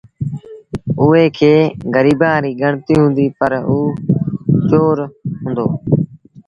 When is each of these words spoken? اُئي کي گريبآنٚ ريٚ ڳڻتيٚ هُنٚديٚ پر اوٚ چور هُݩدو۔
اُئي 1.01 1.25
کي 1.37 1.53
گريبآنٚ 1.93 2.41
ريٚ 2.43 2.57
ڳڻتيٚ 2.61 2.99
هُنٚديٚ 3.01 3.35
پر 3.37 3.51
اوٚ 3.71 3.91
چور 4.69 4.97
هُݩدو۔ 5.43 5.67